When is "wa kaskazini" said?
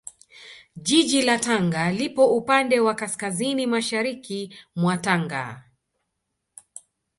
2.79-3.65